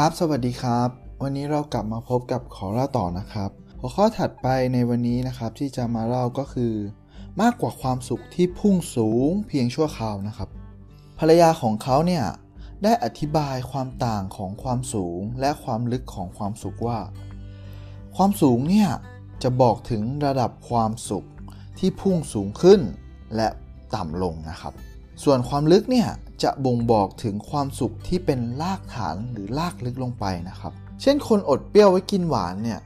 [0.00, 0.88] ครับ สวัสดีครับ
[1.22, 3.50] วันนี้เรากลับมาพบกับขอเล่าต่อนะครับ
[3.80, 6.74] หัวข้อถัดไปในวันนี้นะครับที่จะมาเล่าก็คือ
[7.40, 10.48] มากกว่าความสุขที่พุ่งสูงเพียงชั่วคราวนะครับ
[11.18, 12.24] ภรรยาของเขาเนี่ย
[12.82, 16.98] ได้อธิบายความต่างของความสูงและความลึกของความสุขว่า
[18.16, 18.90] ความสูงเนี่ย
[19.42, 21.24] จะบอกถึงระดับความสุข
[21.78, 22.80] ที่พุ่งสูงขึ้น
[23.36, 23.48] และ
[23.94, 24.74] ต่ำลงนะครับ
[25.22, 26.08] ส่วนความลึกเนี่ย
[26.42, 32.80] จะบ่งบอกถึงความสุขที่เป็นรากฐานหรือรากลึกลงไปนะครับ เช่นคนอดเปรี้ยวไว้กินหวานเนี่ย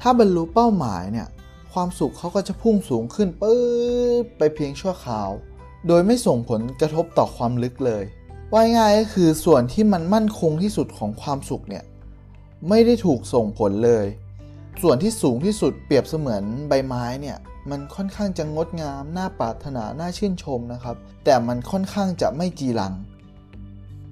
[0.00, 1.28] ถ้าบรรลุเป้าหมายเนี่ย
[1.72, 3.58] ความสุขเขาก็จะพุ่งสูงขึ้นปื๊
[4.22, 5.30] ดไปเพียงชั่วคราว
[5.86, 8.04] โดยไม่ส่งผลกระทบต่อความลึกเลย
[8.52, 11.84] ว่าง่ายก็คือส่วนที่มันมั่นคงที่สุดของความสุขเนี่ย
[12.68, 14.06] ไม่ได้ถูกส่งผลเลย
[14.82, 17.38] ส่วนที่สูงที่สุดเปรียบเสมือนใบไม้เนี่ย
[17.70, 22.92] มันค่อนข้างจะงดงามน่าปรารถนาน่าชื่นชมนะครับ แต่มันค่อนข้างจะไม่จีรัง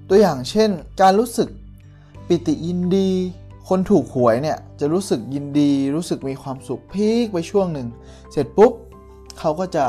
[0.09, 0.69] ตัวอย่างเช่น
[1.01, 1.49] การรู้สึก
[2.27, 3.09] ปิติยินดี
[3.69, 7.87] คนถูกหวยเนี่ยจะรู้สึกยินดี รู้สึกมีความสุขพีคไปช่วงหนึ่ง
[8.31, 8.73] เสร็จปุ๊บ
[9.39, 9.85] เขาก็จะ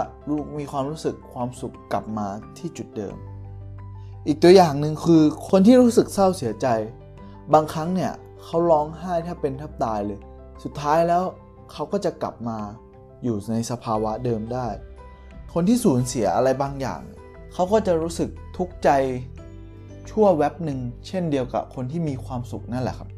[0.58, 3.16] มีความรู้สึกความสุขกลับมาที่จุดเดิม
[4.26, 6.66] อีกตัวอย่างหนึ่งคือคนที่รู้สึกเศร้าเสียใจ
[7.52, 8.12] บางครั้งเนี่ย
[8.44, 10.20] เขาร้องไห้แทบเป็นแทบตายเลย
[10.62, 11.24] สุดท้ายแล้ว
[11.72, 12.58] เขาก็จะกลับมา
[13.24, 14.66] อยู่ในสภาวะเดิมได้
[15.52, 17.02] คนที่สูญเสียอะไรบางอย่าง
[17.52, 18.88] เขาก็จะรู้สึกทุกข์ใจ
[20.10, 23.08] ชั่วแวบหนึ่งเช่นเดียวกับคนที่มีความสุขนั่นแหละครับ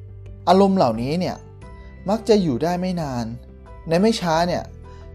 [0.49, 1.37] อารมณ์เหล่านี้เนี่ย
[2.11, 3.25] มักจะอยู่ได้ไม่นาน
[3.89, 4.63] ในไม่ช้าเนี่ย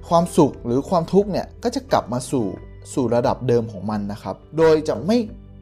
[0.07, 2.45] ความสุขหรือความทุกข์เนี่ยก็จะกลับมาสู่
[2.93, 5.17] สู่ระดับเดิมของมันนะครับ โดยจะไม่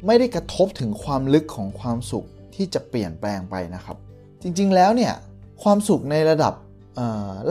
[0.06, 2.26] ไม่ได้กระทบถึงความลึกของความสุข
[2.56, 3.98] ที่จะเปลี่ยนแปลงไปนะครับ
[4.42, 5.14] จริงๆแล้วเนี่ย
[5.64, 6.54] ความสุขในระดับ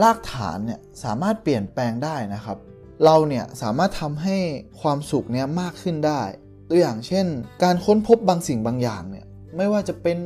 [0.01, 2.57] รากฐานเนี่ยสามารถเปลี่ยนแปลงได้นะครับ
[3.05, 4.37] เราเนี่ยสามารถทำให้
[4.81, 6.21] ความสุขเนี้ยมากขึ้นได้
[6.69, 7.25] ตัวอย่างเช่น
[7.63, 9.25] การค้นพบบางสิ่งบางอย่างเนี่ย
[9.57, 10.17] ไม่ว่าจะเป็น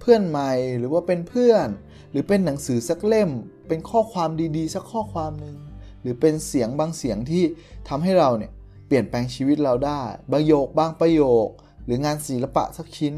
[0.00, 1.68] เพื่อนใหม่หรือว่าเป็นเพื่อน
[2.10, 3.30] หรือเป็นหนังสือสักเล่ม
[3.68, 5.56] เป็นข้อความดีๆ สักข้อความหนึ่ง
[6.02, 7.44] หรือเป็นเสียงบางเสียงที่
[7.88, 8.52] ทำให้เราเนี่ย
[8.86, 10.00] เปลี่ยนแปลงชีวิตเราได้
[10.32, 11.48] ประโยคบางประโยค
[11.84, 13.14] หรืองานศิลปะสักชิ้น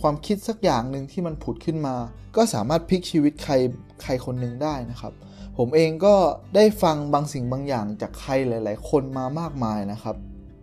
[0.00, 1.96] ความคิดสักอย่างหนึ่งที่มันผุดขึ้นมา
[2.36, 3.54] ก็สามารถพลิกชีวิตใคร
[4.02, 5.12] ใครคนหนึ่งได้นะครับ
[5.58, 6.14] ผมเองก็
[6.56, 10.16] ได้ฟังบางสิ่งบางอย่างจากใครหลาย ๆ คนมามากมายนะครับ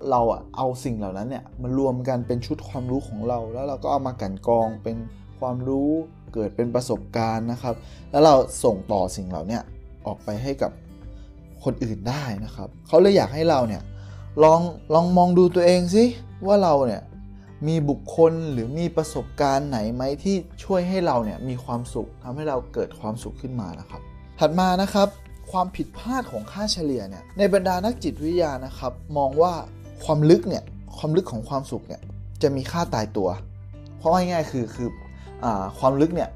[0.09, 4.97] เราอะเอาสิ่งเหล่านั้นเนี่ยมารวมกันเป็นชุดความรู้ของเรา แล้วเราก็เอามากันกองเป็น
[5.39, 5.89] ความรู้
[6.33, 7.75] เกิดเป็นประสบการณ์นะครับ
[8.11, 9.59] แล้วเราส่งต่อสิ่งเหล่านี้
[10.05, 10.71] ออกไปให้กับ
[11.63, 13.81] คนอื่นได้นะครับ เขาเลยอยากให้เราเนี่ย
[14.43, 14.61] ลอง
[14.93, 16.03] ลองมองดูตัวเองสิ
[16.47, 17.01] ว่าเราเนี่ย
[17.67, 24.01] มีบุคคลหรือมีประสบการณ์ไหนไหมที่ช่วยให้เราเนี่ยมีความสุขทำให้เราเกิดความสุขขึ้นมานะครับ
[24.39, 25.07] ถัดมานะครับ
[25.51, 29.53] ความผิดพลาดของค่าเฉลี่ยเนี่ยในบรรดานักจิตวิทยานะครับ มองว่า
[30.03, 30.63] ความลึกเนี่ย
[30.97, 32.01] ความลึกของความสุขเนี่ย
[32.41, 33.29] จะมีค่าตายตัว
[33.97, 34.89] เพราะง่ายๆคือคือ
[35.43, 35.45] อ
[35.79, 36.29] ความลึกเนี่ย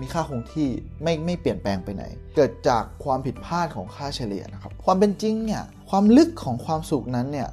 [0.00, 0.68] มีค่าคงที่
[1.02, 2.04] ไม่ไม่เปลี่ยนแปลงไปไหน
[2.36, 7.48] เกิดจากความผิดพลาดของค่าเฉลี่ยนะครับ ความเป็นจริงเนี่ยความลึกของความสุขนั้นเนี่ย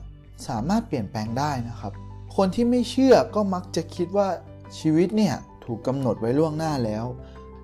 [0.48, 1.94] สามารถเปลี่ยนแปลงได้นะครับ
[2.36, 4.28] คนที่ไม่เชื่อก็มักจะคิดว่า
[4.80, 7.06] ชีวิตเนี่ยถูกกำหนดไว้ล่วงหน้าแล้ว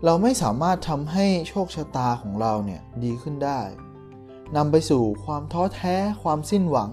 [0.05, 3.61] เราไม่สามารถทำให้โชคชะตาของเราเนี่ยดีขึ้นได้
[4.55, 6.91] นำไปสู่ความท้อแท้ความสิ้นหวัง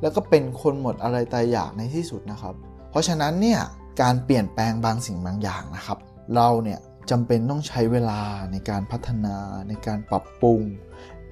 [0.00, 2.54] แล้วก็เป็นคนหมดอะไรตายอยากในที่สุดนะครับ
[2.90, 3.60] เพราะฉะนั้นเนี่ย
[4.02, 5.98] การเปลี่ยนแปลงบางสิ่งบางอย่างนะครับ
[6.34, 6.80] เราเนี่ย
[7.10, 8.20] จำเป็นต้องใช้เวลา
[8.52, 9.36] ในการพัฒนา
[9.68, 10.60] ในการปรับปรุง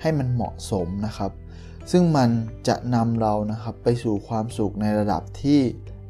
[0.00, 1.32] ให้มันเหมาะสมนะครับ
[1.90, 2.30] ซึ่งมัน
[2.68, 5.60] จะนำเรานะครับไปสู่ความสุขในระดับที่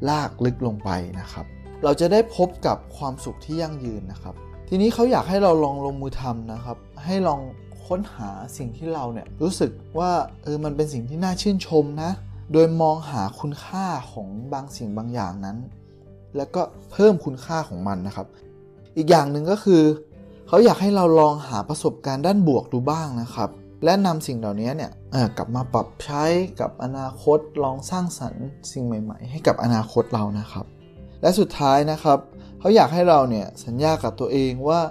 [0.09, 1.45] ลากลึกลงไปนะครับ
[1.83, 4.35] เราจะได้พบกับความสุขที่ยั่งยืนนะครับ
[4.69, 7.41] ทีนี้เขาอยากให้เราลองลงมือทำนะครับ ให้ลอง
[7.87, 10.11] ค้นหาสิ่งที่เราเนี่ยรู้สึกว่า
[10.43, 12.11] เออมันเป็นสิ่งที่น่าชื่นชมนะ
[12.53, 15.57] โดยมองหาคุณค่าของบางสิ่งบางอย่างนั้น
[16.37, 18.27] แล้วก็เพิ่มคุณค่าของมันนะครับ
[18.97, 19.81] อีกอย่างหนึ่งก็คือ
[20.47, 23.49] เขาอยากให้เราลองหาประสบการณ์ด้านบวกดูบ้างนะครับ
[23.83, 24.91] และนำสิ่งเหล่านี้เนี่ย
[25.37, 26.23] กลับมาปรับใช้
[26.59, 30.65] กับอนาคตลองสร้างสรรค์สิ่งใหม่ ๆ ให้กับอนาคตเรานะครับ
[31.21, 32.19] และสุดท้ายนะครับ
[32.59, 34.81] เขาอยากให้เราเนี่ยสัญญากับตัวเองว่า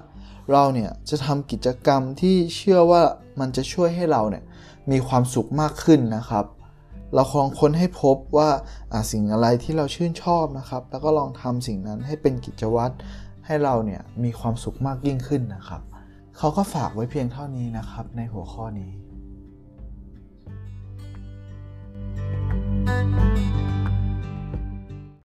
[0.52, 3.02] เราเนี่ยจะทำกิจกรรมที่เชื่อว่า
[3.40, 4.44] มันจะช่วยให้เราเนี่ย
[4.90, 6.44] มีความสุขมากขึ้นนะครับ
[7.14, 8.50] เราลองค้นให้พบว่า
[9.12, 12.94] สิ่งอะไรที่เราชื่นชอบนะครับ แล้วก็ลองทำสิ่งนั้นให้เป็นกิจวัตร
[13.46, 15.82] ให้เราเนี่ยมีความสุขมากยิ่งขึ้นนะครับ
[16.38, 18.90] เขาก็ฝากไว้เพียงเท่านี้นะครับในหัวข้อนี้